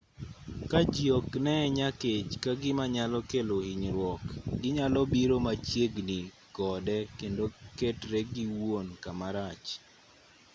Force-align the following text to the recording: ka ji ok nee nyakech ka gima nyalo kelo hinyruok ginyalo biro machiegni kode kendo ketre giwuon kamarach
ka 0.71 0.79
ji 0.93 1.05
ok 1.17 1.29
nee 1.45 1.65
nyakech 1.77 2.31
ka 2.43 2.51
gima 2.61 2.85
nyalo 2.95 3.19
kelo 3.29 3.55
hinyruok 3.67 4.23
ginyalo 4.61 5.01
biro 5.11 5.37
machiegni 5.45 6.19
kode 6.55 6.97
kendo 7.17 7.43
ketre 7.77 8.19
giwuon 8.33 8.87
kamarach 9.03 9.67